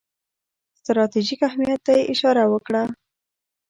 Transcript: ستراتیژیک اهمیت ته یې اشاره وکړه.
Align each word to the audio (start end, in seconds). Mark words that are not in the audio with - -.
ستراتیژیک 0.79 1.39
اهمیت 1.49 1.79
ته 1.85 1.91
یې 1.97 2.03
اشاره 2.13 2.43
وکړه. 2.51 2.83